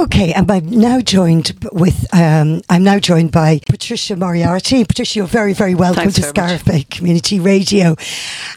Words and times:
Okay, 0.00 0.32
and 0.32 0.50
I'm 0.50 0.70
now 0.70 1.00
joined 1.00 1.52
with 1.72 2.06
um, 2.14 2.62
I'm 2.70 2.82
now 2.82 2.98
joined 2.98 3.32
by 3.32 3.60
Patricia 3.68 4.16
Moriarty. 4.16 4.82
Patricia, 4.82 5.18
you're 5.18 5.26
very 5.26 5.52
very 5.52 5.74
welcome 5.74 6.10
Thanks 6.10 6.14
to 6.14 6.22
very 6.32 6.84
Community 6.84 7.38
Radio, 7.38 7.96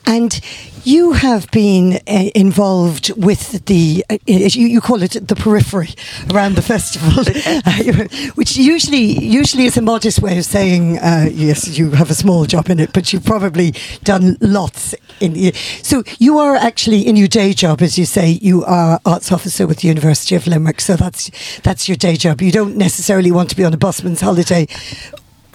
and 0.06 0.40
you 0.84 1.14
have 1.14 1.50
been 1.52 2.00
uh, 2.08 2.30
involved 2.36 3.12
with 3.18 3.66
the 3.66 4.06
uh, 4.10 4.18
you, 4.26 4.68
you 4.68 4.82
call 4.82 5.02
it 5.02 5.12
the 5.28 5.36
periphery 5.36 5.90
around 6.32 6.56
the 6.56 6.62
festival, 6.62 7.24
which 8.36 8.58
usually 8.58 9.04
usually 9.24 9.66
is 9.66 9.78
a 9.78 9.82
modest 9.82 10.22
way 10.22 10.38
of 10.38 10.46
saying 10.46 10.98
uh, 11.00 11.28
yes 11.32 11.78
you 11.78 11.92
have 11.92 12.10
a 12.10 12.14
small 12.14 12.46
job 12.46 12.70
in 12.70 12.80
it, 12.80 12.92
but 12.94 13.14
you've 13.14 13.26
probably 13.26 13.74
done 14.04 14.38
lots 14.42 14.94
in. 15.20 15.36
It. 15.36 15.56
So 15.84 16.04
you 16.20 16.38
are 16.40 16.56
actually 16.56 17.02
in 17.08 17.16
your 17.16 17.28
day 17.28 17.54
job, 17.54 17.82
as 17.82 17.98
you 17.98 18.06
say, 18.06 18.40
you 18.42 18.64
are 18.66 19.00
arts 19.06 19.32
officer 19.32 19.66
with 19.68 19.80
the 19.80 19.88
University 19.88 20.36
of 20.36 20.48
Limerick. 20.48 20.82
So 20.82 20.96
that's 20.96 21.32
that's 21.60 21.88
your 21.88 21.98
day 21.98 22.16
job. 22.16 22.42
You 22.42 22.52
don't 22.52 22.76
necessarily 22.76 23.32
want 23.32 23.50
to 23.50 23.56
be 23.56 23.64
on 23.64 23.74
a 23.74 23.78
busman's 23.78 24.22
holiday. 24.22 24.68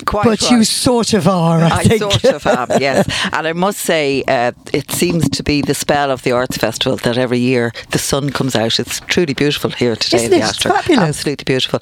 Quite 0.05 0.25
but 0.25 0.43
right. 0.43 0.51
you 0.51 0.65
sort 0.65 1.13
of 1.13 1.27
are, 1.27 1.61
I, 1.61 1.79
I 1.79 1.85
think. 1.85 2.01
sort 2.01 2.25
of 2.25 2.47
am, 2.47 2.69
yes. 2.81 3.09
And 3.33 3.47
I 3.47 3.53
must 3.53 3.81
say, 3.81 4.23
uh, 4.29 4.53
it 4.73 4.91
seems 4.91 5.29
to 5.31 5.43
be 5.43 5.61
the 5.61 5.75
spell 5.75 6.11
of 6.11 6.23
the 6.23 6.33
Arts 6.33 6.57
Festival 6.57 6.97
that 6.99 7.19
every 7.19 7.39
year 7.39 7.73
the 7.91 7.99
sun 7.99 8.31
comes 8.31 8.55
out. 8.55 8.79
It's 8.79 9.01
truly 9.01 9.35
beautiful 9.35 9.71
here 9.71 9.97
today 9.97 10.19
Isn't 10.19 10.33
in 10.33 10.41
the 10.41 10.47
it? 10.47 10.49
Astra. 10.49 10.73
fabulous. 10.73 11.09
Absolutely 11.09 11.45
beautiful. 11.45 11.81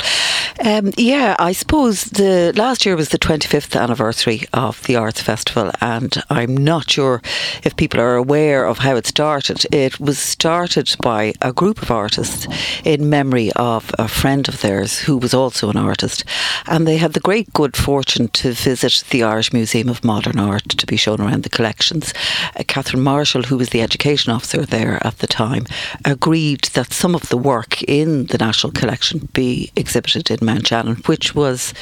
Um, 0.64 0.92
yeah, 0.96 1.36
I 1.38 1.52
suppose 1.52 2.04
the 2.04 2.52
last 2.56 2.86
year 2.86 2.96
was 2.96 3.10
the 3.10 3.18
25th 3.18 3.78
anniversary 3.78 4.42
of 4.52 4.82
the 4.84 4.96
Arts 4.96 5.20
Festival, 5.20 5.70
and 5.80 6.22
I'm 6.30 6.56
not 6.56 6.90
sure 6.90 7.20
if 7.64 7.76
people 7.76 8.00
are 8.00 8.16
aware 8.16 8.64
of 8.66 8.78
how 8.78 8.96
it 8.96 9.06
started. 9.06 9.66
It 9.72 10.00
was 10.00 10.18
started 10.18 10.94
by 11.02 11.34
a 11.42 11.52
group 11.52 11.82
of 11.82 11.90
artists 11.90 12.46
in 12.84 13.10
memory 13.10 13.50
of 13.56 13.90
a 13.98 14.08
friend 14.08 14.48
of 14.48 14.60
theirs 14.62 15.00
who 15.00 15.18
was 15.18 15.34
also 15.34 15.68
an 15.70 15.76
artist, 15.76 16.24
and 16.66 16.86
they 16.86 16.96
had 16.96 17.12
the 17.12 17.20
great 17.20 17.52
good 17.52 17.76
fortune 17.76 18.05
to 18.06 18.52
visit 18.52 19.04
the 19.10 19.22
Irish 19.22 19.52
Museum 19.52 19.88
of 19.88 20.04
Modern 20.04 20.38
Art 20.38 20.68
to 20.68 20.86
be 20.86 20.96
shown 20.96 21.20
around 21.20 21.42
the 21.42 21.48
collections. 21.48 22.14
Uh, 22.54 22.62
Catherine 22.66 23.02
Marshall, 23.02 23.42
who 23.42 23.56
was 23.56 23.70
the 23.70 23.82
education 23.82 24.32
officer 24.32 24.64
there 24.64 25.04
at 25.06 25.18
the 25.18 25.26
time, 25.26 25.66
agreed 26.04 26.62
that 26.74 26.92
some 26.92 27.14
of 27.14 27.28
the 27.28 27.36
work 27.36 27.82
in 27.82 28.26
the 28.26 28.38
National 28.38 28.72
Collection 28.72 29.28
be 29.32 29.70
exhibited 29.76 30.30
in 30.30 30.44
Mount 30.44 30.66
Shannon, 30.68 30.96
which 31.06 31.34
was 31.34 31.74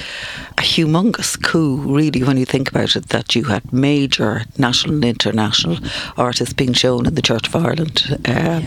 a 0.58 0.62
humongous 0.62 1.40
coup, 1.40 1.76
really, 1.76 2.22
when 2.22 2.36
you 2.36 2.46
think 2.46 2.68
about 2.68 2.96
it, 2.96 3.08
that 3.10 3.34
you 3.34 3.44
had 3.44 3.72
major 3.72 4.42
national 4.58 4.94
and 4.94 5.04
international 5.04 5.78
artists 6.16 6.54
being 6.54 6.72
shown 6.72 7.06
in 7.06 7.14
the 7.14 7.22
Church 7.22 7.48
of 7.48 7.56
Ireland. 7.56 8.18
Uh, 8.24 8.62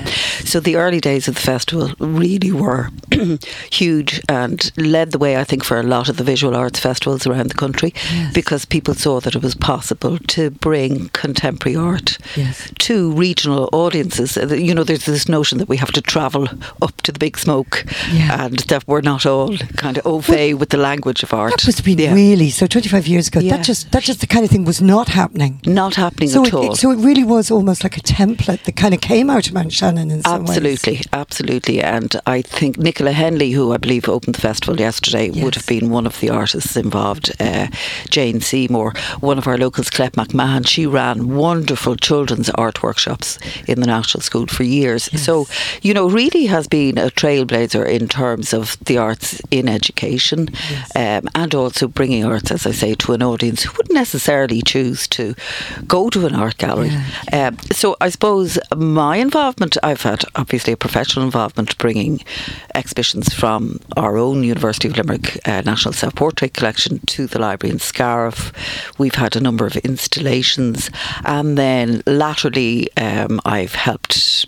So 0.45 0.59
the 0.59 0.75
early 0.75 0.99
days 0.99 1.27
of 1.27 1.35
the 1.35 1.41
festival 1.41 1.91
really 1.99 2.51
were 2.51 2.89
huge 3.71 4.21
and 4.29 4.71
led 4.77 5.11
the 5.11 5.17
way, 5.17 5.37
I 5.37 5.43
think, 5.43 5.63
for 5.63 5.79
a 5.79 5.83
lot 5.83 6.09
of 6.09 6.17
the 6.17 6.23
visual 6.23 6.55
arts 6.55 6.79
festivals 6.79 7.25
around 7.27 7.46
the 7.47 7.53
country 7.55 7.93
because 8.33 8.65
people 8.65 8.93
saw 8.93 9.19
that 9.21 9.35
it 9.35 9.41
was 9.43 9.55
possible 9.55 10.17
to 10.27 10.49
bring 10.51 11.09
contemporary 11.13 11.75
art 11.75 12.17
Yes. 12.35 12.69
to 12.79 13.11
regional 13.13 13.69
audiences. 13.71 14.37
Uh, 14.37 14.47
You 14.67 14.73
know, 14.73 14.83
there's 14.83 15.05
this 15.05 15.27
notion 15.29 15.57
that 15.59 15.69
we 15.69 15.77
have 15.77 15.91
to 15.93 16.01
travel 16.01 16.47
up 16.81 17.01
to 17.03 17.11
the 17.11 17.19
big 17.19 17.37
smoke 17.37 17.85
Yeah. 18.13 18.45
and 18.45 18.57
that 18.67 18.83
we're 18.87 19.01
not 19.01 19.25
all 19.25 19.57
kind 19.75 19.97
of 19.97 20.05
au 20.05 20.21
fait 20.21 20.53
with 20.59 20.69
the 20.69 20.77
language 20.77 21.23
of 21.23 21.33
art. 21.33 21.51
That 21.57 21.65
must 21.65 21.77
have 21.77 21.85
been 21.85 21.99
Yeah. 21.99 22.13
really 22.13 22.49
so. 22.49 22.67
Twenty 22.67 22.89
five 22.89 23.07
years 23.07 23.27
ago, 23.27 23.39
Yeah. 23.39 23.55
that 23.57 23.65
just 23.65 23.91
that 23.91 24.03
just 24.03 24.19
the 24.19 24.27
kind 24.27 24.43
of 24.45 24.49
thing 24.51 24.65
was 24.65 24.81
not 24.81 25.09
happening. 25.09 25.59
Not 25.65 25.95
happening 25.95 26.29
So 26.29 26.41
at 26.41 26.47
it, 26.47 26.53
all. 26.53 26.71
it- 26.73 26.77
so 26.77 26.91
it 26.91 26.97
really 26.99 27.23
was 27.23 27.51
almost 27.51 27.83
like 27.83 27.97
a 27.97 28.01
template 28.01 28.63
that 28.65 28.75
kind 28.75 28.93
of 28.93 29.01
came 29.01 29.29
out 29.29 29.47
of 29.47 29.53
Mount 29.53 29.71
Shannon 29.73 30.11
in 30.11 30.21
some 30.23 30.45
ways. 30.45 30.57
Absolutely, 30.57 31.01
absolutely. 31.13 31.81
And 31.81 32.15
I 32.25 32.41
think 32.41 32.77
Nicola 32.77 33.11
Henley, 33.11 33.51
who 33.51 33.73
I 33.73 33.77
believe 33.77 34.09
opened 34.09 34.35
the 34.35 34.41
festival 34.41 34.79
yesterday, 34.79 35.29
would 35.29 35.55
have 35.55 35.65
been 35.65 35.89
one 35.89 36.05
of 36.07 36.19
the 36.19 36.29
artists 36.29 36.75
involved. 36.75 37.31
Uh, 37.39 37.67
Jane 38.09 38.41
Seymour, 38.41 38.93
one 39.19 39.37
of 39.37 39.47
our 39.47 39.57
locals, 39.57 39.89
Clep 39.89 40.13
McMahon, 40.13 40.67
she 40.67 40.85
ran 40.85 41.35
wonderful 41.35 41.95
children's 41.95 42.49
art 42.51 42.83
workshops 42.83 43.37
in 43.67 43.79
the 43.79 43.87
National 43.87 44.21
School 44.21 44.47
for 44.47 44.63
years. 44.63 45.03
So, 45.21 45.47
you 45.81 45.93
know, 45.93 46.09
really 46.09 46.45
has 46.47 46.67
been 46.67 46.97
a 46.97 47.09
trailblazer 47.09 47.87
in 47.87 48.07
terms 48.07 48.53
of 48.53 48.77
the 48.85 48.97
arts 48.97 49.41
in 49.51 49.67
education 49.67 50.49
um, 50.95 51.27
and 51.35 51.53
also 51.55 51.87
bringing 51.87 52.25
arts, 52.25 52.51
as 52.51 52.65
I 52.65 52.71
say, 52.71 52.95
to 52.95 53.13
an 53.13 53.23
audience 53.23 53.63
who 53.63 53.73
wouldn't 53.77 53.93
necessarily 53.93 54.61
choose 54.61 55.07
to 55.09 55.35
go 55.87 56.09
to 56.09 56.25
an 56.25 56.35
art 56.35 56.57
gallery. 56.57 56.91
Um, 57.33 57.57
so 57.71 57.95
I 58.01 58.09
suppose 58.09 58.57
my 58.75 59.17
involvement, 59.17 59.77
I've 59.83 60.01
had 60.01 60.23
obviously 60.35 60.73
a 60.73 60.77
professional 60.77 61.25
involvement 61.25 61.77
bringing 61.77 62.23
exhibitions 62.75 63.33
from 63.33 63.79
our 63.95 64.17
own 64.17 64.43
University 64.43 64.87
of 64.87 64.97
Limerick 64.97 65.39
uh, 65.47 65.61
National 65.65 65.93
Self 65.93 66.15
Portrait 66.15 66.53
Collection 66.53 66.99
to 67.07 67.26
the 67.31 67.39
library 67.39 67.71
in 67.71 67.79
Scariff. 67.79 68.51
We've 68.97 69.15
had 69.15 69.35
a 69.35 69.41
number 69.41 69.65
of 69.65 69.75
installations, 69.77 70.89
and 71.25 71.57
then 71.57 72.03
laterally 72.05 72.89
um, 72.97 73.39
I've 73.45 73.75
helped 73.75 74.45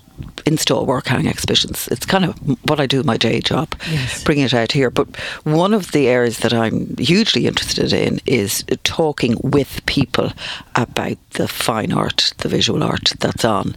install 0.50 0.86
work 0.86 1.08
hanging 1.08 1.28
exhibitions. 1.30 1.88
It's 1.92 2.06
kind 2.06 2.26
of 2.26 2.34
what 2.70 2.80
I 2.80 2.88
do 2.88 3.00
in 3.00 3.06
my 3.06 3.18
day 3.18 3.40
job, 3.52 3.68
Yes. 3.92 4.24
bringing 4.24 4.46
it 4.46 4.54
out 4.54 4.72
here. 4.72 4.90
But 4.90 5.08
one 5.44 5.74
of 5.78 5.92
the 5.92 6.08
areas 6.08 6.38
that 6.40 6.54
I'm 6.54 6.96
hugely 6.98 7.44
interested 7.48 7.94
in 7.94 8.20
is 8.26 8.64
talking 8.84 9.34
with 9.44 9.72
people 9.86 10.32
about 10.76 11.18
the 11.32 11.48
fine 11.48 11.92
art, 11.94 12.34
the 12.40 12.50
visual 12.50 12.84
art 12.84 13.14
that's 13.20 13.46
on 13.46 13.76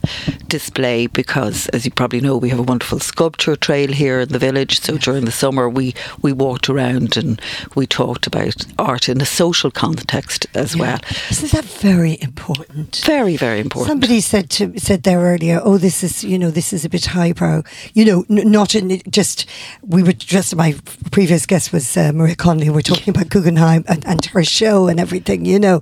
display. 0.49 1.07
Because, 1.07 1.69
as 1.75 1.85
you 1.85 1.91
probably 1.91 2.21
know, 2.21 2.37
we 2.37 2.49
have 2.51 2.59
a 2.59 2.71
wonderful 2.73 3.01
sculpture 3.01 3.57
trail 3.57 3.93
here 3.93 4.21
in 4.21 4.29
the 4.31 4.39
village. 4.39 4.81
So 4.81 4.97
during 4.97 5.25
the 5.25 5.33
summer, 5.33 5.69
we 5.69 5.95
we 6.23 6.33
walked 6.33 6.69
around 6.69 7.17
and 7.17 7.41
we 7.75 7.87
talked 7.87 8.27
about 8.27 8.57
art 8.79 9.09
in 9.09 9.21
a 9.21 9.27
social 9.27 9.71
context 9.71 10.47
as 10.55 10.77
well. 10.77 10.99
Isn't 11.31 11.53
that 11.53 11.65
very 11.83 12.17
important? 12.21 13.03
Very, 13.05 13.37
very 13.37 13.61
important. 13.61 13.89
Somebody 13.93 14.21
said 14.21 14.49
to 14.51 14.79
said 14.79 15.03
there 15.03 15.21
earlier, 15.21 15.61
"Oh, 15.65 15.79
this 15.79 16.03
is 16.03 16.25
you 16.25 16.39
know 16.39 16.51
this 16.51 16.62
is 16.71 16.85
a 16.85 16.91
bit 16.91 17.07
highbrow." 17.07 17.63
You 17.95 18.05
know, 18.05 18.25
n- 18.29 18.51
not 18.51 18.75
in 18.75 19.01
just 19.09 19.47
we 19.81 20.03
were 20.03 20.13
just 20.13 20.55
my 20.55 20.75
previous 21.11 21.47
guest 21.47 21.73
was 21.73 21.97
uh, 21.97 22.13
Maria 22.13 22.35
Connolly. 22.37 22.69
We're 22.69 22.83
talking 22.83 23.09
about 23.09 23.31
Guggenheim 23.31 23.85
and, 23.89 24.07
and 24.07 24.23
her 24.27 24.45
show 24.45 24.87
and 24.89 25.01
everything, 25.01 25.47
you 25.47 25.59
know, 25.59 25.81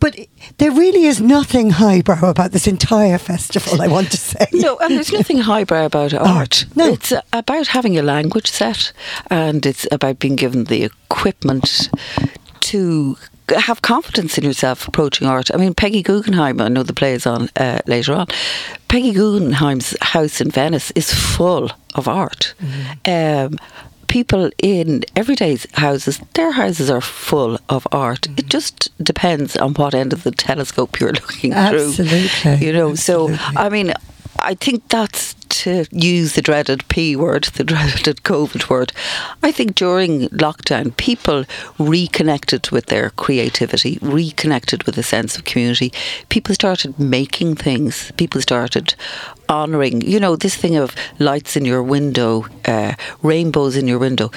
but 0.00 0.16
there 0.56 0.70
really 0.70 1.04
is 1.04 1.20
nothing 1.20 1.68
highbrow 1.72 2.30
about 2.30 2.52
this 2.52 2.66
entire 2.66 3.18
festival. 3.18 3.82
I 3.82 3.88
want 3.88 4.10
to 4.12 4.16
say 4.16 4.46
No, 4.54 4.78
and 4.78 4.92
there's 4.94 5.12
nothing 5.12 5.38
highbrow 5.38 5.84
about 5.84 6.14
art. 6.14 6.64
no. 6.74 6.92
It's 6.94 7.12
uh, 7.12 7.20
about 7.34 7.66
having 7.66 7.98
a 7.98 8.02
language 8.02 8.46
set 8.50 8.92
and 9.30 9.66
it's 9.66 9.86
about 9.92 10.18
being 10.20 10.36
given 10.36 10.64
the 10.64 10.84
equipment 10.84 11.90
to 12.60 13.16
have 13.54 13.82
confidence 13.82 14.38
in 14.38 14.44
yourself 14.44 14.88
approaching 14.88 15.26
art. 15.26 15.50
I 15.52 15.56
mean, 15.56 15.74
Peggy 15.74 16.02
Guggenheim, 16.02 16.60
I 16.60 16.68
know 16.68 16.82
the 16.82 16.92
play 16.92 17.12
is 17.14 17.26
on 17.26 17.48
uh, 17.56 17.80
later 17.86 18.14
on. 18.14 18.26
Peggy 18.88 19.12
Guggenheim's 19.12 19.96
house 20.00 20.40
in 20.40 20.50
Venice 20.50 20.90
is 20.92 21.12
full 21.12 21.70
of 21.94 22.08
art. 22.08 22.54
Um, 23.04 23.58
people 24.08 24.50
in 24.58 25.04
everyday 25.14 25.58
houses, 25.74 26.20
their 26.34 26.52
houses 26.52 26.90
are 26.90 27.00
full 27.00 27.58
of 27.68 27.86
art. 27.92 28.28
It 28.36 28.48
just 28.48 28.90
depends 29.02 29.56
on 29.56 29.74
what 29.74 29.94
end 29.94 30.12
of 30.12 30.22
the 30.22 30.30
telescope 30.30 31.00
you're 31.00 31.12
looking 31.22 31.52
through. 31.52 31.88
Absolutely, 31.88 32.66
You 32.66 32.72
know, 32.72 32.94
so. 32.94 33.30
I 33.56 33.68
mean, 33.68 33.92
I 34.40 34.54
think 34.54 34.88
that's 34.88 35.34
to 35.66 35.84
use 35.90 36.34
the 36.34 36.42
dreaded 36.42 36.86
P 36.86 37.16
word, 37.16 37.44
the 37.44 37.64
dreaded 37.72 38.22
COVID 38.22 38.70
word. 38.70 38.92
I 39.42 39.50
think 39.50 39.74
during 39.74 40.28
lockdown, 40.28 40.96
people 40.96 41.44
reconnected 41.78 42.70
with 42.70 42.86
their 42.86 43.10
creativity, 43.10 43.98
reconnected 44.00 44.84
with 44.84 44.96
a 44.96 45.02
sense 45.02 45.36
of 45.36 45.44
community. 45.44 45.92
People 46.28 46.54
started 46.54 46.98
making 47.00 47.56
things. 47.56 48.12
People 48.16 48.40
started 48.40 48.94
honouring, 49.48 50.02
you 50.02 50.20
know, 50.20 50.36
this 50.36 50.54
thing 50.54 50.76
of 50.76 50.94
lights 51.18 51.56
in 51.56 51.64
your 51.64 51.82
window, 51.82 52.46
uh, 52.66 52.94
rainbows 53.22 53.76
in 53.76 53.88
your 53.88 53.98
window. 53.98 54.30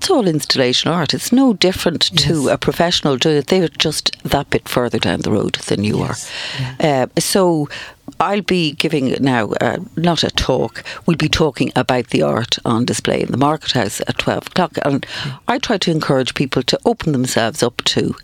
That's 0.00 0.08
all 0.08 0.26
installation 0.26 0.90
art. 0.90 1.12
It's 1.12 1.30
no 1.30 1.52
different 1.52 2.00
to 2.20 2.48
a 2.48 2.56
professional 2.56 3.18
doing 3.18 3.36
it. 3.36 3.48
They're 3.48 3.68
just 3.68 4.16
that 4.22 4.48
bit 4.48 4.66
further 4.66 4.98
down 4.98 5.20
the 5.20 5.30
road 5.30 5.56
than 5.66 5.84
you 5.84 6.00
are. 6.00 6.16
Uh, 6.80 7.08
so 7.18 7.68
I'll 8.18 8.40
be 8.40 8.72
giving 8.72 9.14
now, 9.22 9.50
uh, 9.60 9.76
not 9.96 10.24
a 10.24 10.30
talk, 10.30 10.82
we'll 11.04 11.18
be 11.18 11.28
talking 11.28 11.70
about 11.76 12.06
the 12.08 12.22
art 12.22 12.58
on 12.64 12.86
display 12.86 13.20
in 13.20 13.30
the 13.30 13.36
Market 13.36 13.72
House 13.72 14.00
at 14.00 14.16
12 14.16 14.46
o'clock. 14.46 14.78
And 14.86 15.04
I 15.48 15.58
try 15.58 15.76
to 15.76 15.90
encourage 15.90 16.34
people 16.34 16.62
to 16.62 16.80
open 16.86 17.12
themselves 17.12 17.62
up 17.62 17.76
to, 17.84 18.16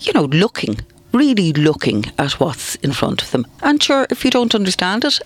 you 0.00 0.12
know, 0.14 0.24
looking, 0.24 0.80
really 1.12 1.52
looking 1.52 2.06
at 2.18 2.40
what's 2.40 2.74
in 2.76 2.92
front 2.92 3.22
of 3.22 3.30
them. 3.30 3.46
And 3.62 3.80
sure, 3.80 4.08
if 4.10 4.24
you 4.24 4.32
don't 4.32 4.52
understand 4.52 5.04
it, 5.04 5.20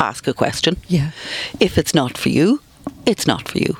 ask 0.00 0.26
a 0.26 0.32
question. 0.32 0.78
Yeah. 0.88 1.10
If 1.60 1.76
it's 1.76 1.94
not 1.94 2.16
for 2.16 2.30
you, 2.30 2.60
it's 3.06 3.26
not 3.26 3.48
for 3.48 3.58
you. 3.58 3.76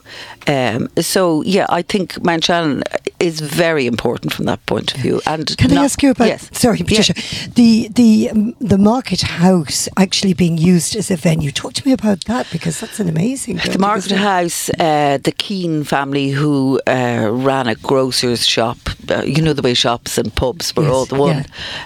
Um, 0.47 0.89
so 1.01 1.43
yeah, 1.43 1.67
I 1.69 1.83
think 1.83 2.23
Mount 2.23 2.45
Shannon 2.45 2.83
is 3.25 3.41
very 3.41 3.87
important 3.87 4.32
from 4.32 4.44
that 4.47 4.65
point 4.67 4.94
of 4.94 5.00
view. 5.00 5.21
And 5.26 5.56
Can 5.56 5.76
I 5.79 5.85
ask 5.85 6.03
you 6.03 6.11
about? 6.11 6.29
Yes. 6.29 6.49
Sorry, 6.53 6.79
Yeah. 6.79 6.85
Patricia. 6.88 7.15
The 7.55 7.88
the 8.00 8.31
um, 8.31 8.55
the 8.61 8.79
market 8.79 9.23
house 9.23 9.88
actually 9.97 10.35
being 10.35 10.59
used 10.75 10.97
as 10.97 11.11
a 11.11 11.17
venue. 11.17 11.50
Talk 11.50 11.73
to 11.75 11.87
me 11.87 11.93
about 11.93 12.25
that 12.26 12.47
because 12.53 12.81
that's 12.81 13.00
an 13.00 13.09
amazing. 13.09 13.56
The 13.56 13.79
Market? 13.79 14.12
House, 14.12 14.71
uh, 14.79 15.19
the 15.23 15.32
Keane 15.32 15.85
family 15.85 16.29
who 16.31 16.81
uh, 16.87 17.29
ran 17.49 17.67
a 17.69 17.75
grocer's 17.75 18.47
shop, 18.47 18.79
uh, 19.11 19.23
you 19.35 19.41
know 19.43 19.53
the 19.55 19.62
way 19.62 19.75
shops 19.75 20.19
and 20.19 20.35
pubs 20.35 20.75
were 20.76 20.85
Yes, 20.85 20.93
all 20.93 21.06
the 21.06 21.21
one 21.29 21.44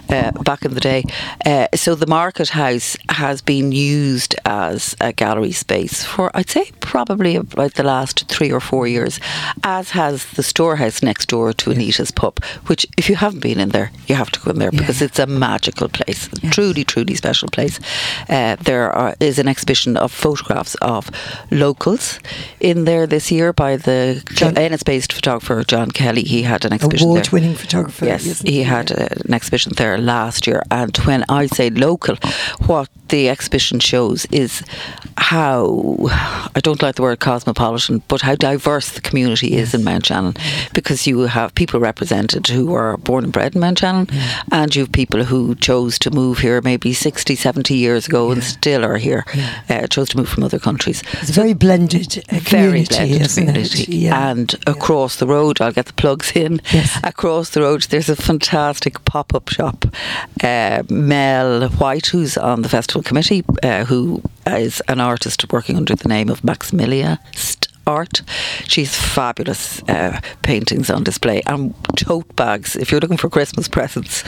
uh, 0.09 0.33
back 0.43 0.65
in 0.65 0.75
the 0.75 0.81
day. 0.81 1.03
Uh, 1.45 1.67
so 1.75 1.95
the 1.95 2.07
Market 2.07 2.49
House 2.51 2.97
has 3.09 3.41
been 3.43 3.73
used 3.73 4.35
as 4.45 4.97
a 5.01 5.13
gallery 5.13 5.53
space 5.53 6.05
for, 6.05 6.31
I'd 6.35 6.51
say, 6.51 6.71
probably 6.81 7.37
about 7.37 7.75
the 7.75 7.83
last 7.83 8.29
three 8.29 8.51
or 8.53 8.61
four 8.61 8.87
years, 8.89 9.21
as 9.63 9.91
has 9.91 10.25
the 10.33 10.43
storehouse 10.43 11.03
next 11.03 11.28
door 11.29 11.53
to 11.53 11.71
Anita's 11.71 12.11
pub, 12.11 12.43
which 12.67 12.87
if 12.97 13.09
you 13.09 13.17
haven't 13.17 13.41
been 13.41 13.61
in 13.61 13.69
there, 13.71 13.91
you 14.09 14.15
have 14.17 14.31
to 14.33 14.41
go 14.41 14.51
in 14.51 14.59
there 14.59 14.71
Yeah. 14.73 14.81
because 14.81 15.01
it's 15.03 15.19
a 15.19 15.27
magical 15.27 15.89
place, 15.89 16.29
Yes. 16.43 16.55
truly, 16.55 16.85
truly 16.85 17.15
special 17.15 17.49
place. 17.49 17.79
Uh, 18.29 18.57
there 18.65 18.91
are, 18.93 19.15
is 19.21 19.39
an 19.39 19.49
exhibition 19.49 19.97
of 19.97 20.11
photographs 20.13 20.75
of 20.83 21.11
locals 21.51 22.19
in 22.61 22.85
there 22.85 23.07
this 23.07 23.31
year 23.31 23.53
by 23.53 23.77
the 23.77 24.23
John- 24.35 24.57
Ennis-based 24.59 25.13
photographer 25.13 25.63
John 25.65 25.91
Kelly. 25.91 26.23
He 26.23 26.43
had 26.43 26.65
an 26.65 26.73
exhibition. 26.73 27.07
Award-winning 27.09 27.55
photographer. 27.55 28.07
Yes, 28.07 28.41
he 28.43 28.63
had 28.65 28.91
an 28.91 29.33
exhibition 29.35 29.73
there 29.77 29.99
last 29.99 30.47
year. 30.47 30.63
And 30.71 30.97
when 31.07 31.25
I 31.29 31.47
say 31.47 31.71
local, 31.71 32.17
what 32.67 32.89
the 33.09 33.29
exhibition 33.29 33.81
shows 33.81 34.27
is 34.31 34.63
how, 35.17 35.97
I 36.55 36.61
don't 36.61 36.83
like 36.83 36.97
the 36.97 37.03
word 37.03 37.21
cosmopolitan, 37.21 38.03
but 38.09 38.21
how 38.23 38.35
diverse 38.35 38.91
the 38.93 39.01
community 39.01 39.55
is 39.55 39.75
in 39.75 39.85
Mount 39.85 40.07
Shannon. 40.07 40.35
Because 40.73 41.07
you 41.07 41.21
have 41.21 41.55
people 41.55 41.81
represented 41.81 42.47
who 42.49 42.75
are 42.75 42.97
born 42.97 43.25
and 43.25 43.33
bred 43.33 43.55
in 43.55 43.61
Mount 43.61 43.79
Shannon, 43.79 44.09
and 44.53 44.75
you 44.75 44.83
have 44.83 44.93
people 44.93 45.25
who 45.25 45.55
chose 45.57 45.99
to 46.01 46.11
move 46.11 46.39
here 46.39 46.61
maybe 46.63 46.93
60, 46.93 47.35
70 47.35 47.75
years 47.75 48.07
ago 48.07 48.31
and 48.31 48.43
still 48.43 48.85
are 48.85 48.97
here, 48.97 49.25
uh, 49.69 49.87
chose 49.87 50.09
to 50.11 50.17
move 50.17 50.29
from 50.29 50.43
other 50.45 50.59
countries. 50.59 51.03
It's 51.15 51.31
a 51.31 51.33
very 51.33 51.53
blended 51.55 52.25
uh, 52.31 52.39
Very 52.41 52.85
community, 52.85 52.95
blended 53.19 53.31
community. 53.35 53.83
it? 53.83 53.89
Yeah. 53.89 54.31
And 54.31 54.55
across 54.67 55.17
the 55.17 55.27
road, 55.27 55.61
I'll 55.61 55.73
get 55.73 55.87
the 55.87 55.93
plugs 55.95 56.33
in. 56.35 56.61
Yes. 56.73 56.99
Across 57.03 57.51
the 57.51 57.61
road, 57.63 57.83
there's 57.83 58.09
a 58.09 58.17
fantastic 58.17 59.05
pop 59.05 59.35
up 59.35 59.49
shop. 59.49 59.85
Uh, 60.43 60.83
Mel 60.89 61.69
White, 61.71 62.07
who's 62.07 62.37
on 62.37 62.63
the 62.63 62.69
festival 62.69 62.98
committee, 63.03 63.45
uh, 63.63 63.85
who 63.85 64.23
is 64.47 64.81
an 64.89 65.01
artist 65.01 65.51
working 65.53 65.77
under 65.77 65.95
the 65.95 66.09
name 66.09 66.29
of 66.29 66.41
Maximilia 66.43 67.19
St- 67.35 67.68
Art. 67.89 68.23
She's 68.67 68.95
fabulous 68.95 69.83
uh, 69.89 70.21
paintings 70.43 70.91
on 70.91 71.05
display 71.05 71.43
and 71.47 71.75
tote 71.97 72.37
bags. 72.37 72.77
If 72.77 72.93
you're 72.93 73.01
looking 73.01 73.17
for 73.17 73.31
Christmas 73.31 73.67
presents, 73.67 74.23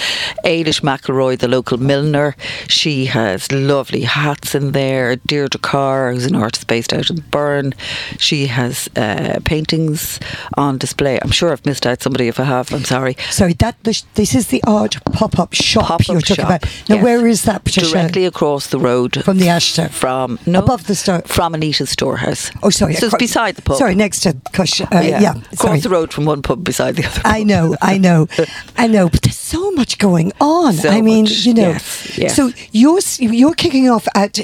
Ailish 0.44 0.80
McElroy, 0.80 1.38
the 1.38 1.46
local 1.48 1.76
milliner, 1.78 2.34
she 2.68 3.04
has 3.06 3.52
lovely 3.52 4.02
hats 4.02 4.54
in 4.54 4.72
there. 4.72 5.16
Deirdre 5.16 5.60
Carr, 5.60 6.12
who's 6.12 6.26
an 6.26 6.34
artist 6.34 6.66
based 6.66 6.92
out 6.92 7.10
in 7.10 7.20
Byrne, 7.30 7.74
she 8.18 8.46
has 8.46 8.88
uh, 8.96 9.40
paintings 9.44 10.18
on 10.56 10.78
display. 10.78 11.18
I'm 11.20 11.30
sure 11.30 11.52
I've 11.52 11.66
missed 11.66 11.86
out 11.86 12.02
somebody 12.02 12.28
if 12.28 12.40
I 12.40 12.44
have. 12.44 12.72
I'm 12.72 12.84
sorry. 12.84 13.16
Sorry, 13.30 13.52
that 13.54 13.76
this, 13.84 14.04
is 14.16 14.46
the 14.48 14.62
art 14.66 14.96
pop-up 15.12 15.52
shop 15.52 15.84
Pop-up 15.84 16.08
you're 16.08 16.20
talking 16.20 16.36
shop, 16.36 16.62
about. 16.62 16.64
Now, 16.88 16.94
yes. 16.96 17.04
where 17.04 17.26
is 17.26 17.42
that, 17.44 17.64
Patricia? 17.64 17.90
Directly 17.92 18.24
across 18.24 18.68
the 18.68 18.78
road 18.78 19.22
From 19.22 19.38
the 19.38 19.48
Ashton? 19.48 19.88
From 19.90 20.38
no, 20.46 20.60
Above 20.60 20.86
the 20.86 20.94
store? 20.94 21.20
From 21.22 21.54
Anita's 21.54 21.90
storehouse. 21.90 22.50
Oh, 22.62 22.70
sorry. 22.70 22.94
So 22.94 23.06
it's 23.06 23.14
acro- 23.14 23.18
beside 23.50 23.56
the 23.56 23.68
pub. 23.68 23.78
Sorry, 23.78 23.94
next 23.94 24.20
to 24.20 24.36
Cush. 24.52 24.80
Uh, 24.80 24.86
yeah. 24.92 25.30
Across 25.30 25.58
sorry. 25.58 25.80
the 25.80 25.88
road 25.88 26.12
from 26.12 26.24
one 26.24 26.42
pub 26.42 26.64
beside 26.64 26.96
the 26.96 27.06
other. 27.06 27.22
I 27.24 27.42
know, 27.42 27.76
I 27.80 27.98
know, 27.98 28.28
I 28.76 28.86
know, 28.86 29.08
but 29.08 29.22
there's 29.22 29.36
so 29.36 29.70
much 29.72 29.98
going 29.98 30.32
on. 30.40 30.74
So 30.74 30.88
I 30.88 31.00
mean, 31.00 31.24
much, 31.24 31.44
you 31.44 31.54
know. 31.54 31.70
yes, 31.70 32.18
yes. 32.18 32.36
So 32.36 32.50
you're 32.72 33.00
you're 33.18 33.54
kicking 33.54 33.88
off 33.88 34.06
at 34.14 34.40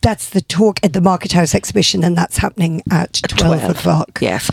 that's 0.00 0.30
the 0.30 0.42
talk 0.42 0.80
at 0.82 0.92
the 0.92 1.00
Market 1.00 1.32
House 1.32 1.54
exhibition, 1.54 2.04
and 2.04 2.16
that's 2.16 2.38
happening 2.38 2.82
at 2.90 3.14
twelve, 3.28 3.64
o'clock. 3.64 4.18
Yes. 4.20 4.50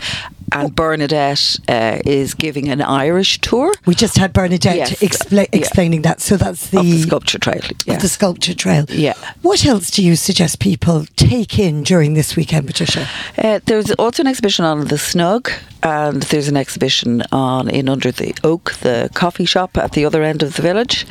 And 0.54 0.74
Bernadette 0.74 1.56
uh, 1.68 1.98
is 2.04 2.34
giving 2.34 2.68
an 2.68 2.80
Irish 2.82 3.40
tour 3.40 3.72
We 3.86 3.94
just 3.94 4.18
had 4.18 4.32
Bernadette 4.32 4.76
Yes, 4.76 5.00
expla- 5.00 5.48
yeah. 5.52 5.58
explaining 5.60 6.02
that. 6.02 6.20
So 6.20 6.36
that's 6.36 6.68
the, 6.70 6.82
the 6.82 7.02
sculpture 7.02 7.38
trail. 7.38 7.60
Yeah. 7.86 7.98
the 7.98 8.08
sculpture 8.08 8.54
trail. 8.54 8.84
Yeah. 8.88 9.14
What 9.42 9.64
else 9.66 9.90
do 9.90 10.02
you 10.02 10.16
suggest 10.16 10.58
people 10.60 11.04
take 11.16 11.58
in 11.58 11.82
during 11.82 12.14
this 12.14 12.36
weekend, 12.36 12.66
Patricia? 12.66 13.08
Uh, 13.38 13.60
there's 13.66 13.90
also 13.92 14.22
an 14.22 14.26
exhibition 14.26 14.64
on 14.64 14.86
the 14.86 14.98
Snug, 14.98 15.50
and 15.82 16.22
there's 16.24 16.48
an 16.48 16.56
exhibition 16.56 17.22
on 17.32 17.68
in 17.68 17.88
Under 17.88 18.12
the 18.12 18.34
Oak, 18.44 18.72
the 18.80 19.10
coffee 19.14 19.44
shop 19.44 19.76
at 19.76 19.92
the 19.92 20.04
other 20.04 20.22
end 20.22 20.42
of 20.42 20.54
the 20.56 20.62
village. 20.62 21.06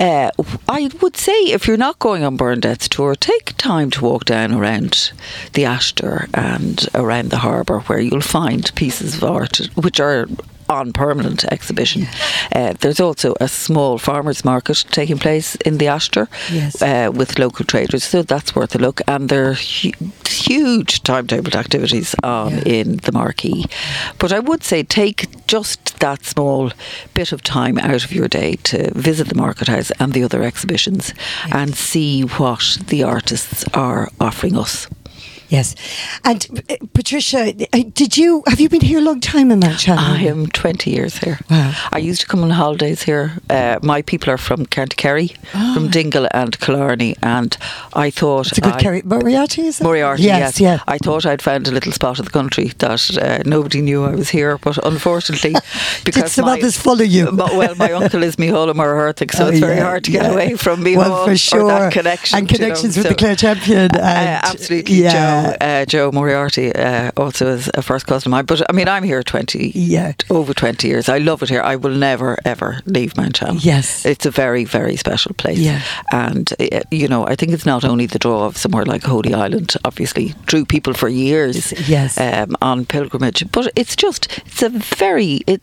Uh, 0.00 0.30
I 0.68 0.90
would 1.02 1.16
say 1.16 1.32
if 1.32 1.66
you're 1.66 1.76
not 1.76 1.98
going 1.98 2.24
on 2.24 2.36
Bernadette's 2.36 2.88
tour, 2.88 3.14
take 3.14 3.56
time 3.58 3.90
to 3.92 4.04
walk 4.04 4.24
down 4.24 4.52
around 4.52 5.12
the 5.52 5.64
Ashter 5.64 6.28
and 6.32 6.86
around 6.94 7.30
the 7.30 7.38
harbour, 7.38 7.80
where 7.80 8.00
you'll 8.00 8.20
find 8.20 8.74
pieces 8.84 9.14
of 9.16 9.22
art 9.24 9.56
which 9.84 9.98
are 10.00 10.26
on 10.68 10.92
permanent 10.92 11.44
exhibition. 11.52 12.06
Uh, 12.56 12.72
there's 12.80 13.00
also 13.00 13.34
a 13.40 13.48
small 13.48 13.98
farmers 13.98 14.44
market 14.44 14.84
taking 14.90 15.18
place 15.18 15.56
in 15.66 15.78
the 15.78 15.88
Ashter 15.96 16.26
Yes. 16.50 16.80
uh, 16.82 17.10
with 17.18 17.38
local 17.38 17.64
traders, 17.66 18.02
so 18.04 18.22
that's 18.22 18.54
worth 18.56 18.74
a 18.74 18.78
look. 18.78 19.00
And 19.06 19.28
there 19.28 19.44
are 19.50 19.54
hu- 19.54 19.92
huge 20.26 21.02
timetabled 21.02 21.54
activities 21.54 22.14
on 22.22 22.50
Yeah. 22.52 22.80
in 22.80 22.96
the 23.04 23.12
marquee. 23.12 23.64
But 24.18 24.32
I 24.32 24.40
would 24.48 24.62
say 24.64 24.82
take 24.82 25.26
just 25.46 25.80
that 26.00 26.24
small 26.24 26.70
bit 27.14 27.32
of 27.32 27.40
time 27.42 27.76
out 27.90 28.04
of 28.04 28.10
your 28.12 28.28
day 28.28 28.56
to 28.70 28.78
visit 29.10 29.28
the 29.28 29.34
market 29.46 29.68
house 29.68 29.92
and 30.00 30.12
the 30.14 30.24
other 30.24 30.42
exhibitions 30.42 31.12
and 31.52 31.74
see 31.76 32.22
what 32.38 32.78
the 32.88 33.02
artists 33.04 33.64
are 33.74 34.08
offering 34.18 34.56
us. 34.56 34.88
Yes, 35.48 35.74
and 36.24 36.46
uh, 36.70 36.76
Patricia, 36.94 37.54
uh, 37.72 37.82
did 37.92 38.16
you 38.16 38.42
have 38.46 38.60
you 38.60 38.68
been 38.68 38.80
here 38.80 38.98
a 38.98 39.02
long 39.02 39.20
time 39.20 39.50
in 39.50 39.60
Mount 39.60 39.78
Shannon? 39.80 40.02
I 40.02 40.22
am 40.24 40.46
20 40.48 40.90
years 40.90 41.18
here. 41.18 41.38
Wow. 41.50 41.72
I 41.92 41.98
used 41.98 42.22
to 42.22 42.26
come 42.26 42.42
on 42.42 42.50
holidays 42.50 43.02
here. 43.02 43.32
Uh, 43.50 43.78
my 43.82 44.02
people 44.02 44.30
are 44.32 44.38
from 44.38 44.66
County 44.66 44.96
Kerry, 44.96 45.28
from 45.74 45.88
Dingle 45.90 46.26
and 46.32 46.58
Killarney, 46.60 47.14
and 47.22 47.56
I 47.92 48.10
thought 48.10 48.48
It's 48.48 48.58
a 48.58 48.60
good 48.62 48.72
I- 48.74 48.80
Kerry 48.82 49.02
Moriarty, 49.04 49.66
is 49.66 49.80
it? 49.80 49.84
Moriarty, 49.84 50.22
yes, 50.24 50.40
yes. 50.40 50.60
yeah. 50.60 50.78
I 50.88 50.98
thought 50.98 51.26
I'd 51.26 51.42
found 51.42 51.68
a 51.68 51.70
little 51.70 51.92
spot 51.92 52.18
of 52.18 52.24
the 52.24 52.30
country 52.32 52.68
that 52.78 53.18
uh, 53.18 53.42
nobody 53.44 53.80
knew 53.82 54.04
I 54.04 54.14
was 54.14 54.30
here, 54.30 54.58
but 54.58 54.78
unfortunately, 54.84 55.54
because 56.04 56.22
Did 56.24 56.30
some 56.32 56.46
my, 56.46 56.52
others 56.58 56.76
follow 56.78 57.02
you? 57.04 57.30
But, 57.30 57.54
well, 57.54 57.74
my 57.76 57.92
uncle 57.92 58.22
is 58.22 58.36
Mícheál 58.36 58.68
Ó 58.70 58.74
Muircheartaigh, 58.74 59.30
so 59.32 59.44
Oh, 59.44 59.48
it's 59.48 59.60
very 59.60 59.76
yeah, 59.76 59.84
hard 59.84 60.04
to 60.04 60.10
get 60.10 60.22
yeah. 60.22 60.32
away 60.32 60.54
from 60.56 60.82
Mícheál 60.82 60.96
Well, 60.96 61.26
for 61.26 61.36
sure. 61.36 61.68
that 61.68 61.92
connection. 61.92 62.38
and 62.38 62.50
you 62.50 62.58
know, 62.58 62.64
connections 62.64 62.96
with 62.96 63.04
so- 63.06 63.10
the 63.10 63.14
Clare 63.14 63.36
champion. 63.36 63.90
And, 63.94 63.94
absolutely, 64.50 65.02
yeah. 65.02 65.12
Joe. 65.12 65.33
Uh, 65.60 65.84
Joe 65.86 66.10
Moriarty 66.12 66.72
uh, 66.74 67.10
also 67.16 67.46
is 67.48 67.70
a 67.74 67.82
first 67.82 68.06
cousin 68.06 68.28
of 68.28 68.30
mine. 68.30 68.44
But 68.46 68.62
I 68.68 68.72
mean, 68.72 68.88
I'm 68.88 69.02
here 69.04 69.22
twenty, 69.22 69.72
Yeah. 69.74 70.12
over 70.30 70.54
twenty 70.54 70.88
years. 70.88 71.08
I 71.08 71.18
love 71.18 71.42
it 71.42 71.48
here. 71.50 71.62
I 71.62 71.76
will 71.76 71.94
never 71.96 72.36
ever 72.44 72.80
leave 72.86 73.16
Mount 73.16 73.36
Shannon. 73.36 73.58
Yes. 73.60 74.04
it's 74.06 74.26
a 74.26 74.30
very 74.30 74.64
very 74.64 74.96
special 74.96 75.34
place. 75.34 75.58
Yeah. 75.58 75.80
and 76.12 76.52
uh, 76.60 76.80
you 76.90 77.08
know, 77.08 77.26
I 77.26 77.36
think 77.36 77.52
it's 77.52 77.66
not 77.66 77.84
only 77.84 78.06
the 78.06 78.18
draw 78.18 78.46
of 78.46 78.56
somewhere 78.56 78.84
like 78.84 79.02
Holy 79.02 79.34
Island, 79.34 79.74
obviously 79.84 80.34
drew 80.46 80.64
people 80.64 80.94
for 80.94 81.08
years. 81.08 81.72
Yes. 81.88 82.18
um, 82.18 82.56
on 82.62 82.84
pilgrimage, 82.86 83.44
but 83.52 83.72
it's 83.76 83.96
just 83.96 84.28
it's 84.46 84.62
a 84.62 84.68
very 84.98 85.40
it. 85.46 85.60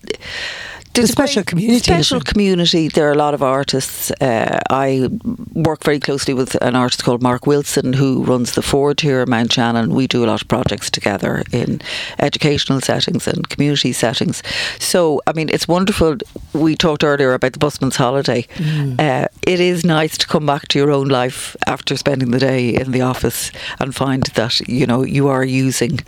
There's 0.93 1.09
a 1.09 1.11
special 1.13 1.43
community, 1.43 1.79
Special 1.79 2.19
community. 2.19 2.89
There 2.89 3.07
are 3.07 3.13
a 3.13 3.17
lot 3.17 3.33
of 3.33 3.41
artists. 3.41 4.11
Uh, 4.19 4.59
I 4.69 5.07
work 5.53 5.83
very 5.83 5.99
closely 5.99 6.33
with 6.33 6.55
an 6.61 6.75
artist 6.75 7.03
called 7.03 7.21
Mark 7.21 7.47
Wilson 7.47 7.93
who 7.93 8.23
runs 8.23 8.53
the 8.55 8.61
Forge 8.61 9.01
here 9.01 9.21
in 9.21 9.29
Mount 9.29 9.53
Shannon. 9.53 9.93
We 9.95 10.07
do 10.07 10.25
a 10.25 10.27
lot 10.27 10.41
of 10.41 10.47
projects 10.47 10.89
together 10.91 11.43
in 11.53 11.81
educational 12.19 12.81
settings 12.81 13.27
and 13.27 13.47
community 13.47 13.93
settings. 13.93 14.43
So, 14.79 15.21
I 15.27 15.33
mean, 15.33 15.49
it's 15.49 15.67
wonderful. 15.67 16.17
We 16.53 16.75
talked 16.75 17.03
earlier 17.03 17.33
about 17.33 17.53
the 17.53 17.59
busman's 17.59 17.95
holiday. 17.95 18.43
Mm. 18.55 18.99
Uh, 18.99 19.27
it 19.47 19.59
is 19.59 19.85
nice 19.85 20.17
to 20.17 20.27
come 20.27 20.45
back 20.45 20.67
to 20.69 20.79
your 20.79 20.91
own 20.91 21.07
life 21.07 21.55
after 21.67 21.95
spending 21.95 22.31
the 22.31 22.39
day 22.39 22.75
in 22.75 22.91
the 22.91 23.01
office 23.01 23.51
and 23.79 23.95
find 23.95 24.23
that 24.23 24.59
you 24.67 24.85
know 24.85 25.03
you 25.03 25.27
are 25.29 25.43
using 25.45 25.99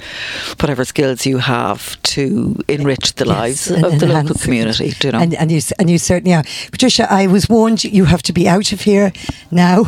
whatever 0.60 0.84
skills 0.84 1.25
you 1.25 1.38
have 1.38 2.02
to 2.04 2.60
enrich 2.68 3.16
the 3.16 3.25
lives 3.25 3.70
Yes, 3.70 3.84
of 3.84 4.00
the 4.00 4.08
local 4.08 4.36
community. 4.36 4.73
You 4.80 5.12
know? 5.12 5.20
And, 5.20 5.34
and 5.36 5.51
you 5.51 5.62
and 5.80 5.89
you 5.89 5.98
certainly 5.98 6.34
are, 6.34 6.44
Patricia. 6.72 7.12
I 7.12 7.27
was 7.27 7.50
warned 7.50 7.84
you 7.84 8.06
have 8.06 8.22
to 8.24 8.34
be 8.34 8.48
out 8.48 8.72
of 8.72 8.82
here 8.82 9.12
now, 9.51 9.86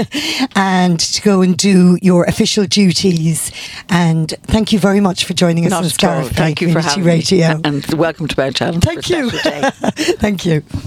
and 0.56 0.98
to 1.00 1.22
go 1.22 1.42
and 1.42 1.56
do 1.56 1.98
your 2.02 2.24
official 2.24 2.66
duties. 2.66 3.50
And 3.88 4.30
thank 4.42 4.72
you 4.72 4.78
very 4.78 5.00
much 5.00 5.24
for 5.24 5.34
joining 5.34 5.66
us 5.66 5.70
Not 5.70 5.78
on 5.78 5.84
at 5.84 5.86
all. 5.86 5.90
Scariff 5.90 6.28
Bay 6.30 6.34
Thank 6.34 6.60
you 6.60 6.72
for 6.72 6.80
having 6.80 7.04
Radio. 7.04 7.56
me. 7.56 7.60
And 7.64 7.86
welcome 7.94 8.28
to 8.28 8.40
Mount 8.40 8.58
Shannon. 8.58 8.80
Thank 8.92 9.08
you. 9.10 9.30
thank 9.30 10.44
you. 10.46 10.62